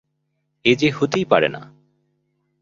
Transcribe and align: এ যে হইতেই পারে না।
এ 0.65 0.71
যে 0.75 0.89
হইতেই 0.91 1.25
পারে 1.25 1.49
না। 1.49 1.61